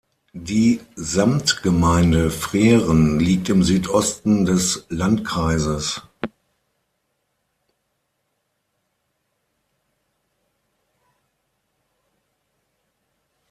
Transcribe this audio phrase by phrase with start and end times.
[0.33, 6.01] Die Samtgemeinde Freren liegt im Südosten des Landkreises.